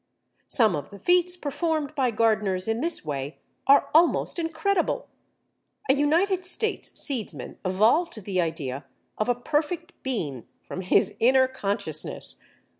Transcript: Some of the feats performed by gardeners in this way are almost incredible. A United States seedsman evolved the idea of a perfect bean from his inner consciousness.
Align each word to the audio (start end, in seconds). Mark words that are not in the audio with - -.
Some 0.47 0.75
of 0.75 0.89
the 0.89 0.97
feats 0.97 1.37
performed 1.37 1.93
by 1.93 2.09
gardeners 2.09 2.67
in 2.67 2.81
this 2.81 3.05
way 3.05 3.37
are 3.67 3.87
almost 3.93 4.39
incredible. 4.39 5.07
A 5.91 5.93
United 5.93 6.43
States 6.43 6.89
seedsman 6.99 7.57
evolved 7.63 8.23
the 8.23 8.41
idea 8.41 8.85
of 9.19 9.29
a 9.29 9.35
perfect 9.35 9.93
bean 10.01 10.47
from 10.63 10.81
his 10.81 11.13
inner 11.19 11.47
consciousness. 11.47 12.37